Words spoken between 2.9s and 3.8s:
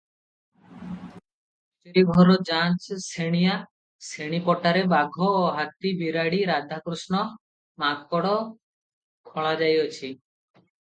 ଶେଣିଆ,